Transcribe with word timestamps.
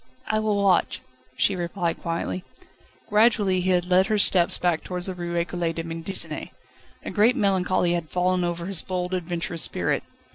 "I 0.25 0.39
will 0.39 0.55
watch," 0.57 0.99
she 1.37 1.55
replied 1.55 2.01
quietly. 2.01 2.43
Gradually 3.07 3.61
he 3.61 3.69
had 3.69 3.85
led 3.85 4.07
her 4.07 4.17
steps 4.17 4.57
back 4.57 4.83
towards 4.83 5.05
the 5.05 5.13
Rue 5.13 5.35
Ecole 5.35 5.73
de 5.73 5.83
Médecine. 5.83 6.49
A 7.05 7.11
great 7.11 7.35
melancholy 7.35 7.93
had 7.93 8.09
fallen 8.09 8.43
over 8.43 8.65
his 8.65 8.81
bold, 8.81 9.13
adventurous 9.13 9.61
spirit. 9.61 10.01